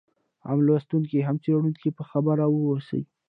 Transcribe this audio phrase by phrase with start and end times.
[0.47, 3.01] هم لوستونکی هم څېړونکی په خبر واوسي.